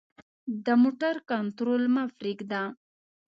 د 0.65 0.67
موټر 0.81 1.15
کنټرول 1.31 1.83
مه 1.93 2.03
پریږده. 2.17 2.61